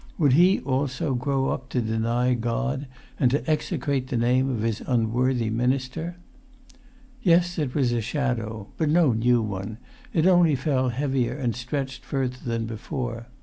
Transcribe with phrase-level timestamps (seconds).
[0.17, 2.87] Would he also grow up to deny God,
[3.19, 6.15] and to execrate the name of his unworthy minister?
[7.21, 9.77] Yes, it was a shadow; but no new one;
[10.11, 13.27] it only fell heavier and stretched further than before.